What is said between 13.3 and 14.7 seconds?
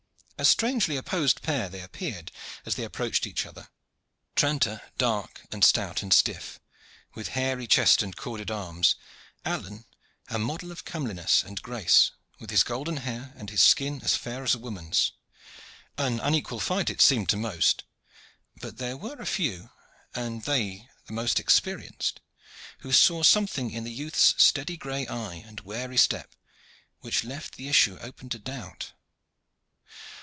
and his skin as fair as a